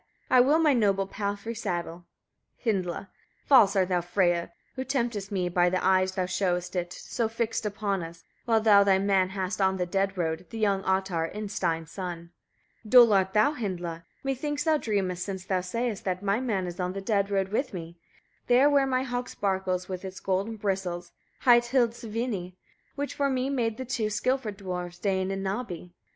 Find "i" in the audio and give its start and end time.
0.37-0.41